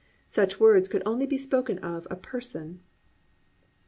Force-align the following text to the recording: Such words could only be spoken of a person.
Such 0.25 0.59
words 0.59 0.87
could 0.87 1.03
only 1.05 1.27
be 1.27 1.37
spoken 1.37 1.77
of 1.77 2.07
a 2.09 2.15
person. 2.15 2.79